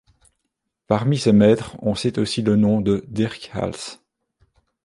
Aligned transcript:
Parmi 0.87 1.19
ses 1.19 1.31
maîtres, 1.31 1.75
on 1.83 1.93
cite 1.93 2.17
aussi 2.17 2.41
le 2.41 2.55
nom 2.55 2.81
de 2.81 3.05
Dirck 3.07 3.51
Hals. 3.53 3.99